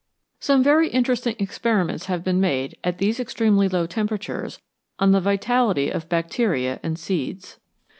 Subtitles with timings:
[0.39, 4.59] Some very interesting experiments have been made at these extremely low temperatures
[4.97, 7.59] on the vitality of bacteria and seeds.